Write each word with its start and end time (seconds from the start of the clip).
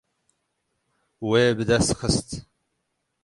Wê 1.29 1.43
bi 1.57 1.63
dest 1.69 1.91
xist. 1.99 2.29